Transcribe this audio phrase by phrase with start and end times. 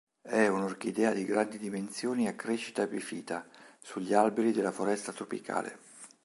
[0.23, 3.47] È un'orchidea di grandi dimensioni a crescita epifita,
[3.79, 5.77] sugli alberi della foresta tropicale.